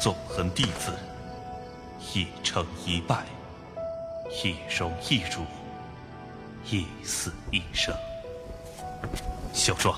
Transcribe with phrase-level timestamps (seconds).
[0.00, 0.90] 纵横弟子，
[2.14, 3.22] 一成一败，
[4.42, 5.44] 一荣一辱，
[6.64, 7.94] 一死一生。
[9.52, 9.94] 小壮，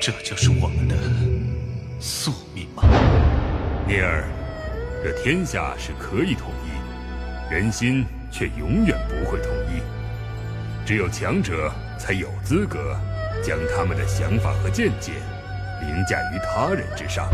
[0.00, 0.96] 这就是我们的
[2.00, 2.84] 宿命吗？
[3.86, 4.24] 聂儿，
[5.04, 8.02] 这天下是可以统一，人心
[8.32, 9.82] 却永远不会统一。
[10.86, 12.98] 只有强者才有资格
[13.44, 15.12] 将他们的想法和见解
[15.82, 17.28] 凌驾于他人之上。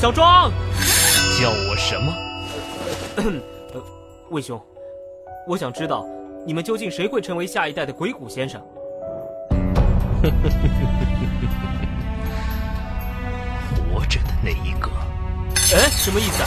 [0.00, 0.52] 小庄，
[1.40, 2.14] 叫我什么？
[3.16, 3.24] 呃，
[4.30, 4.62] 魏兄，
[5.44, 6.06] 我想知道，
[6.46, 8.62] 你们究竟谁会成为下一代的鬼谷先生？
[13.90, 14.88] 活着的那一个。
[15.74, 16.44] 哎，什么意思？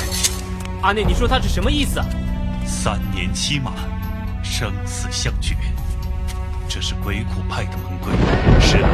[0.81, 2.01] 阿内，你说他是什么意思？
[2.65, 3.73] 三年期满，
[4.41, 5.57] 生死相决。
[6.69, 8.13] 这是鬼谷派的门规。
[8.61, 8.87] 是何？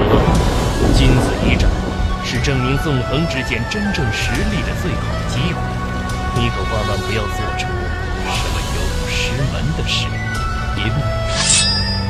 [0.96, 1.70] 金子一战
[2.30, 5.60] 是证明纵横之剑真正实力的最好机会。
[6.36, 10.06] 你可万万不要做出什么有辱师门的事，
[10.76, 10.90] 因为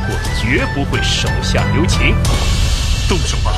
[0.09, 2.15] 我绝不会手下留情。
[3.07, 3.51] 动手吧！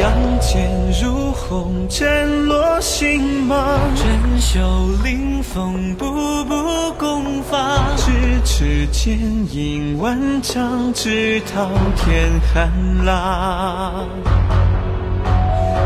[0.00, 0.66] 杨戬
[1.02, 7.80] 如虹，斩落星芒；珍袖临风，步步攻伐。
[7.98, 8.10] 咫
[8.46, 9.18] 尺剑
[9.54, 14.08] 影万丈，直捣天寒浪。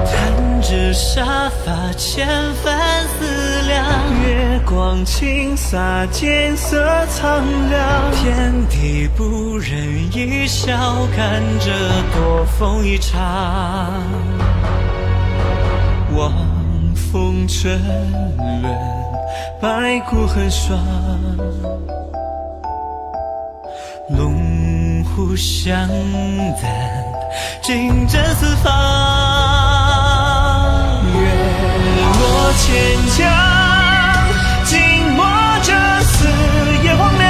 [0.07, 2.27] 弹指沙发，千
[2.63, 2.79] 帆
[3.19, 3.85] 思量。
[4.23, 8.13] 月光倾洒，剑色苍凉。
[8.13, 9.77] 天地不忍
[10.13, 10.77] 一笑，
[11.15, 11.71] 看这
[12.15, 13.17] 多风一场。
[16.17, 16.33] 望
[16.95, 17.79] 风沉
[18.63, 18.75] 沦，
[19.61, 20.79] 白骨痕霜。
[24.09, 25.89] 龙虎相
[26.63, 26.71] 胆，
[27.63, 29.56] 竞争四方。
[32.17, 32.65] 月落千
[33.17, 33.29] 江，
[34.65, 34.79] 静
[35.15, 35.25] 默
[35.63, 35.73] 着
[36.03, 36.27] 四
[36.83, 37.25] 野荒凉。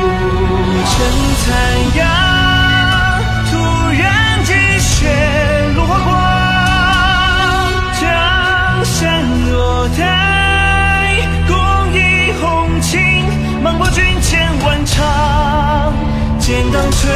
[0.00, 0.02] 无
[0.86, 0.94] 尘
[1.44, 1.46] 残
[1.96, 2.00] 阳，
[3.50, 3.52] 突
[3.98, 4.02] 然
[4.44, 4.92] 积雪
[5.74, 6.08] 落花光。
[8.00, 8.02] 江
[8.84, 9.02] 山
[9.50, 9.52] 若
[9.98, 10.02] 待，
[11.48, 11.52] 共
[11.94, 12.98] 一红旗，
[13.62, 15.92] 芒过军千万场。
[16.38, 17.10] 剑当垂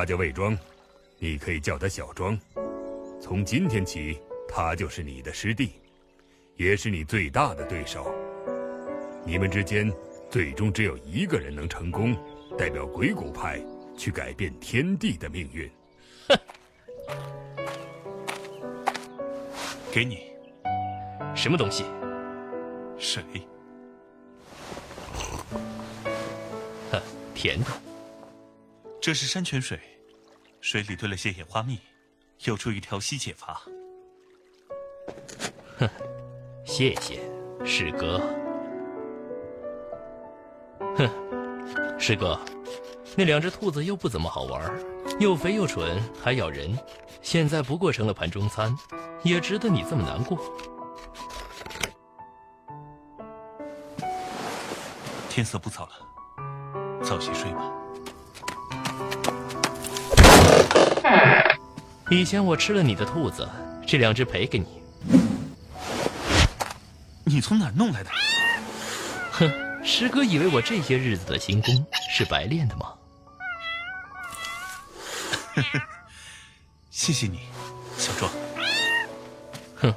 [0.00, 0.56] 他叫魏庄，
[1.18, 2.34] 你可以叫他小庄。
[3.20, 4.18] 从今天起，
[4.48, 5.72] 他就是你的师弟，
[6.56, 8.10] 也是你最大的对手。
[9.26, 9.92] 你们之间
[10.30, 12.16] 最终只有一个人能成功，
[12.56, 13.62] 代表鬼谷派
[13.94, 15.70] 去改变天地的命运。
[16.28, 16.38] 哼
[19.92, 20.32] 给你
[21.36, 21.84] 什么东西？
[22.98, 23.22] 水，
[26.90, 27.02] 哼，
[27.34, 27.66] 甜的。
[29.02, 29.80] 这是山泉水，
[30.60, 31.78] 水里兑了些野花蜜，
[32.44, 33.60] 有助于调息解乏。
[36.64, 37.20] 谢谢，
[37.64, 38.20] 师哥。
[40.96, 41.08] 哼，
[41.98, 42.38] 师哥，
[43.16, 44.70] 那两只兔子又不怎么好玩，
[45.18, 46.78] 又肥又蠢，还咬人，
[47.22, 48.74] 现在不过成了盘中餐，
[49.22, 50.38] 也值得你这么难过。
[55.30, 57.72] 天色不早了，早些睡吧。
[62.10, 63.48] 以前我吃了你的兔子，
[63.86, 64.82] 这两只赔给你。
[67.24, 68.10] 你从哪儿弄来的？
[69.30, 72.92] 哼，师哥以为我这些日子的行功是白练的吗？
[76.90, 77.42] 谢谢你，
[77.96, 78.30] 小壮。
[79.76, 79.94] 哼，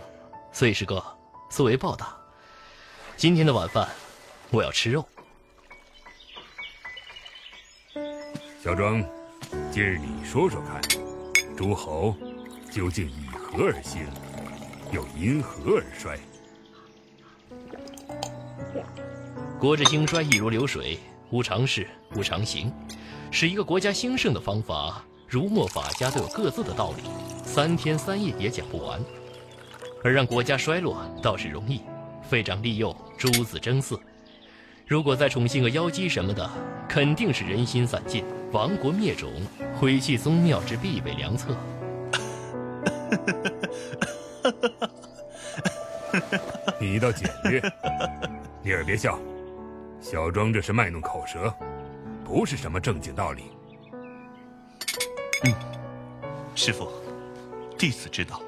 [0.52, 1.04] 所以师哥，
[1.50, 2.16] 作为报答，
[3.18, 3.90] 今天的晚饭
[4.52, 5.04] 我要吃肉。
[8.64, 9.04] 小庄，
[9.72, 10.80] 今日你说说看，
[11.56, 12.16] 诸侯
[12.72, 14.08] 究竟以何而兴，
[14.92, 16.20] 又因何而衰？
[19.60, 20.98] 国之兴衰易如流水，
[21.30, 22.74] 无常势，无常形，
[23.30, 27.04] 使一个国家兴盛的方法儒墨法家都有各自的道理，
[27.46, 29.00] 三天三夜也讲不完。
[30.04, 31.82] 而让国家衰落倒是容易，
[32.28, 33.98] 废长立幼，诸子争嗣。
[34.86, 36.50] 如果再宠幸个妖姬什么的，
[36.90, 39.32] 肯定是人心散尽，亡国灭种，
[39.84, 41.54] 毁弃宗庙之必备良策。
[46.80, 47.62] 你倒简略，
[48.62, 49.20] 你儿别笑，
[50.00, 51.54] 小庄这是卖弄口舌，
[52.24, 53.52] 不是什么正经道理。
[55.44, 55.54] 嗯
[56.56, 56.90] 师傅，
[57.78, 58.42] 弟子知道。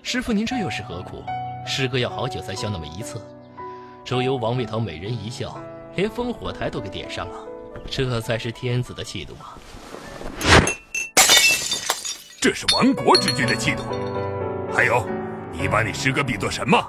[0.00, 1.24] 师傅，您这又是何苦？
[1.66, 3.20] 师哥要好久才笑那么一次。
[4.04, 5.60] 周游王位堂美人一笑，
[6.00, 7.46] 连烽火台都给点上了，
[7.90, 9.58] 这才是天子的气度啊！
[12.40, 13.82] 这是亡国之君的气度。
[14.72, 15.06] 还有，
[15.52, 16.82] 你把你师哥比作什么？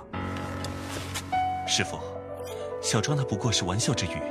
[1.67, 1.99] 师傅，
[2.81, 4.21] 小庄那不过是玩笑之语。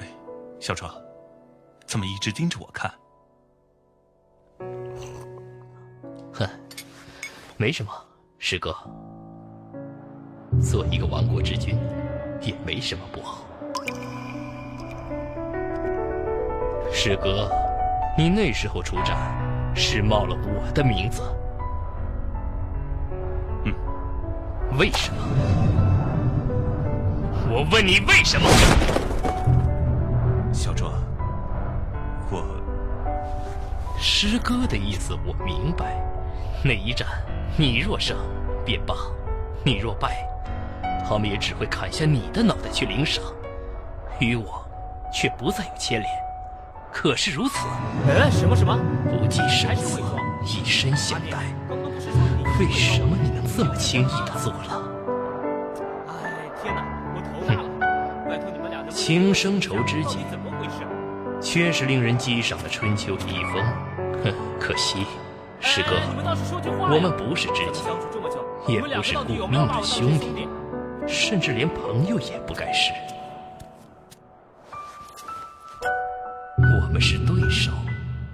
[0.00, 0.06] 哎，
[0.60, 0.94] 小庄，
[1.86, 2.92] 怎么一直盯着我看？
[6.34, 6.46] 哼，
[7.56, 7.90] 没什么，
[8.38, 8.76] 师哥。
[10.60, 11.76] 做一个亡国之君，
[12.40, 13.38] 也没什么不好。
[16.92, 17.50] 师哥，
[18.16, 19.16] 你那时候出战，
[19.74, 21.22] 是冒了我的名字。
[23.64, 23.72] 嗯，
[24.78, 25.18] 为什么？
[27.48, 28.48] 我问你为什么？
[30.52, 30.92] 小庄，
[32.30, 32.44] 我……
[33.98, 35.96] 师哥的意思我明白。
[36.62, 37.08] 那一战，
[37.56, 38.16] 你若胜，
[38.64, 38.94] 便罢；
[39.64, 40.26] 你若败，
[41.10, 43.24] 他们也只会砍下你的脑袋去领赏，
[44.20, 44.64] 与我
[45.12, 46.08] 却不再有牵连。
[46.92, 47.66] 可是如此，
[48.08, 48.78] 哎，什么什么？
[49.10, 50.00] 不计生死，
[50.46, 51.38] 以身相待。
[52.60, 54.82] 为什么你能这么轻易的做了？
[56.10, 56.84] 哎，天哪，
[57.16, 57.68] 我头大了！
[58.28, 60.86] 拜托你们俩能情深仇知己，怎么回事？
[61.40, 63.64] 确实令人激赏的春秋笔锋。
[64.22, 65.04] 哼，可惜。
[65.58, 65.96] 师哥，
[66.88, 67.82] 我们不是知己，
[68.72, 70.48] 也不是顾命的兄弟，
[71.10, 72.92] 甚至连朋友也不该是。
[76.56, 77.72] 我们是对手，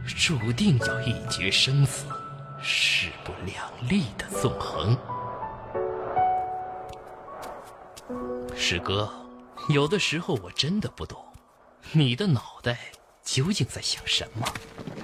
[0.07, 2.05] 注定要一决生死，
[2.63, 4.97] 势不两立的纵横。
[8.55, 9.11] 师哥，
[9.69, 11.19] 有的时候我真的不懂，
[11.93, 12.79] 你的脑袋。
[13.23, 14.47] 究竟在想什么？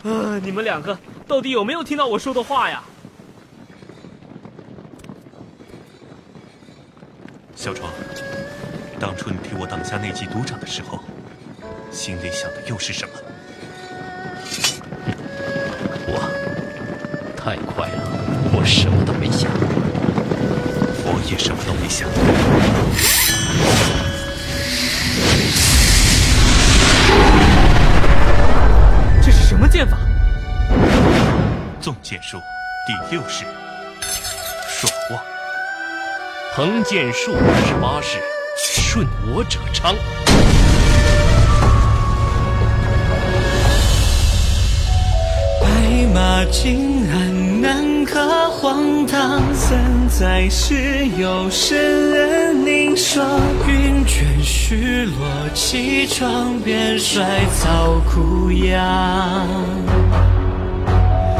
[0.09, 0.39] 啊！
[0.39, 0.97] 你们两个
[1.27, 2.85] 到底有没有听到我说的话呀？
[7.63, 7.93] 小庄，
[8.99, 10.99] 当初你替我挡下那记督长的时候，
[11.93, 13.15] 心里想的又是什么？
[16.09, 16.19] 我
[17.37, 18.03] 太快了，
[18.53, 19.49] 我什么都没想。
[21.05, 22.09] 我也什么都没想。
[29.25, 29.97] 这是什么剑法？
[31.81, 32.41] 纵剑术
[32.89, 33.45] 第六式，
[34.69, 35.32] 爽望。
[36.55, 37.35] 横剑术
[37.65, 38.19] 十八式，
[38.59, 39.95] 顺我者昌。
[45.63, 45.67] 白
[46.13, 51.75] 马金鞍南柯荒唐，三载时有生
[52.13, 53.27] 人凝霜。
[53.67, 57.25] 云卷絮落气窗，便衰
[57.59, 59.49] 草枯杨。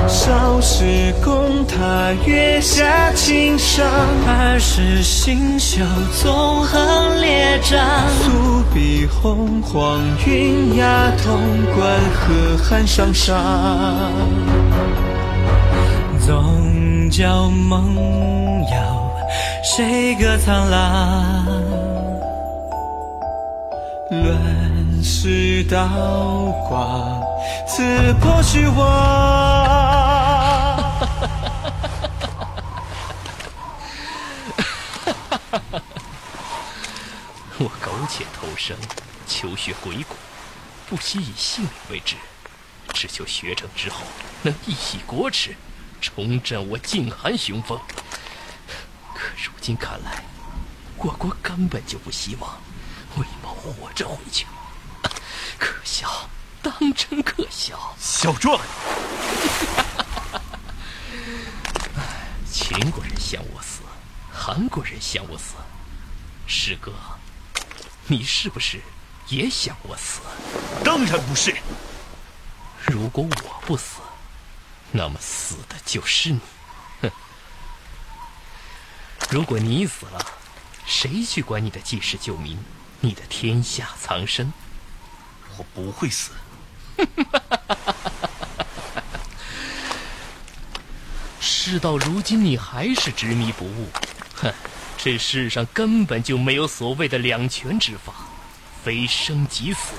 [0.09, 3.87] 少时共他月下清赏，
[4.27, 5.81] 儿时星宿
[6.23, 7.81] 纵横列张。
[8.23, 11.39] 素笔红黄云崖，潼
[11.75, 13.37] 关河汉上上。
[16.25, 17.97] 总教梦
[18.71, 19.11] 遥，
[19.65, 21.47] 谁歌苍狼？
[24.11, 25.89] 乱世刀
[26.69, 27.23] 光，
[27.67, 29.32] 刺破虚妄。
[38.57, 38.77] 生，
[39.27, 40.17] 求学鬼谷，
[40.89, 42.17] 不惜以性命为之，
[42.93, 44.03] 只求学成之后
[44.43, 45.55] 能一洗国耻，
[46.01, 47.79] 重振我晋韩雄风。
[49.15, 50.25] 可如今看来，
[50.97, 52.61] 我国根本就不希望
[53.17, 54.47] 魏某活着回去，
[55.59, 56.29] 可笑，
[56.63, 57.95] 当真可笑！
[57.99, 58.61] 小壮。
[62.51, 63.81] 秦国人想我死，
[64.33, 65.55] 韩国人想我死，
[66.47, 66.93] 师哥，
[68.07, 68.81] 你是不是
[69.29, 70.21] 也想我死？
[70.85, 71.57] 当然不是。
[72.87, 74.01] 如果我不死，
[74.91, 76.41] 那么死的就是你。
[77.01, 77.11] 哼！
[79.31, 80.27] 如果你死了，
[80.85, 82.59] 谁去管你的济世救民？
[83.01, 84.53] 你的天下苍生。
[85.57, 86.33] 我不会死。
[91.41, 93.89] 事到如今，你还是执迷不悟。
[94.35, 94.53] 哼，
[95.05, 98.15] 这世上根本就没有所谓的两全之法，
[98.85, 99.97] 非生即死，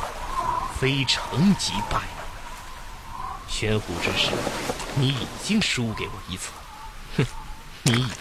[0.79, 2.03] 非成即败。
[3.49, 4.31] 玄虎之事，
[4.95, 6.51] 你已经输给我一次。
[7.17, 7.25] 哼，
[7.81, 8.17] 你以为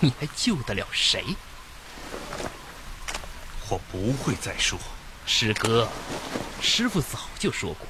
[0.00, 1.24] 你还救得了谁？
[3.70, 4.78] 我不会再输。
[5.24, 5.88] 师哥，
[6.60, 7.88] 师傅早就说过，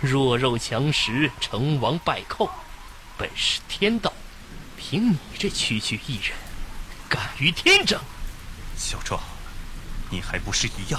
[0.00, 2.50] 弱肉强食，成王败寇。
[3.16, 4.12] 本是天道，
[4.76, 6.36] 凭你这区区一人，
[7.12, 8.00] 敢于天争？
[8.74, 9.20] 小壮，
[10.08, 10.98] 你还不是一样？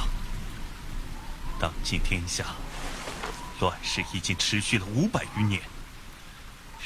[1.60, 2.46] 当今天下，
[3.60, 5.60] 乱世已经持续了五百余年，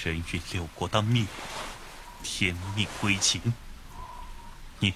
[0.02, 1.26] 人欲六国当灭，
[2.24, 3.42] 天命归秦，
[4.80, 4.94] 你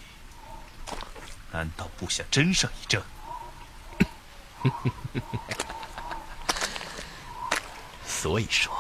[1.51, 3.03] 难道不想争上一争？
[8.07, 8.71] 所以说。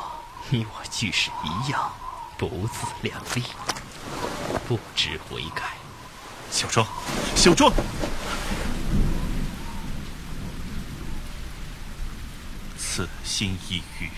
[0.53, 1.93] 你我俱是一样，
[2.37, 3.43] 不自量力，
[4.67, 5.63] 不知悔改。
[6.51, 6.85] 小庄，
[7.35, 7.71] 小庄，
[12.77, 14.09] 此心一语，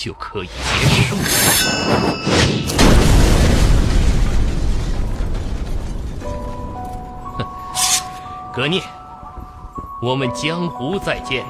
[0.00, 0.52] 就可以结
[1.08, 1.22] 束了？
[7.36, 7.44] 哼，
[8.54, 8.80] 格聂，
[10.00, 11.44] 我们江湖再见。